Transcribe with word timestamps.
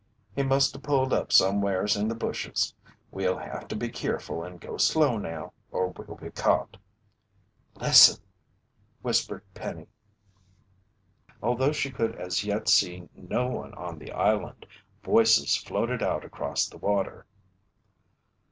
"He 0.35 0.41
musta 0.41 0.79
pulled 0.79 1.13
up 1.13 1.31
somewheres 1.31 1.95
in 1.95 2.07
the 2.07 2.15
bushes. 2.15 2.73
We'll 3.11 3.37
have 3.37 3.67
to 3.67 3.75
be 3.75 3.87
keerful 3.89 4.43
and 4.43 4.59
go 4.59 4.77
slow 4.77 5.19
now 5.19 5.53
or 5.69 5.89
we'll 5.89 6.15
be 6.17 6.31
caught." 6.31 6.77
"Listen!" 7.75 8.19
whispered 9.03 9.43
Penny. 9.53 9.85
Although 11.43 11.71
she 11.71 11.91
could 11.91 12.15
as 12.15 12.43
yet 12.43 12.67
see 12.67 13.09
no 13.13 13.45
one 13.45 13.75
on 13.75 13.99
the 13.99 14.11
island, 14.11 14.65
voices 15.03 15.55
floated 15.55 16.01
out 16.01 16.25
across 16.25 16.65
the 16.65 16.79
water. 16.79 17.27